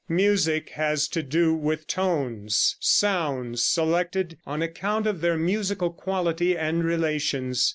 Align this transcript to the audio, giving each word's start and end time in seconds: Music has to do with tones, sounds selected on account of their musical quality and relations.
Music 0.09 0.69
has 0.69 1.07
to 1.07 1.21
do 1.21 1.53
with 1.53 1.85
tones, 1.85 2.75
sounds 2.79 3.63
selected 3.63 4.35
on 4.47 4.63
account 4.63 5.05
of 5.05 5.21
their 5.21 5.37
musical 5.37 5.91
quality 5.91 6.57
and 6.57 6.83
relations. 6.83 7.69